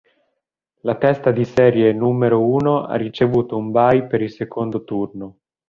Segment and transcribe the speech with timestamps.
[0.79, 5.37] La testa di serie numero uno ha ricevuto un bye per il secondo turno.